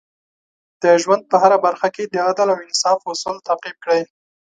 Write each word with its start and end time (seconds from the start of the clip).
د 0.81 0.83
ژوند 1.01 1.23
په 1.31 1.35
هره 1.43 1.57
برخه 1.65 1.87
کې 1.95 2.03
د 2.05 2.15
عدل 2.27 2.47
او 2.53 2.59
انصاف 2.67 2.99
اصول 3.11 3.35
تعقیب 3.47 3.75
کړئ. 3.83 4.01